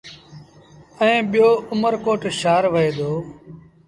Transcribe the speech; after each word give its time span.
ائيٚݩ 1.01 1.27
ٻيٚو 1.31 1.49
اُمر 1.71 1.93
ڪوٽ 2.05 2.21
شآهر 2.41 2.63
وهي 2.73 2.91
دو۔ 2.97 3.11